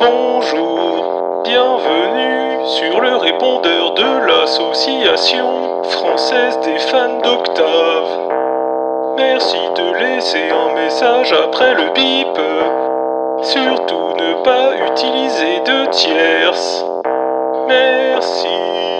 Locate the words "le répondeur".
3.00-3.94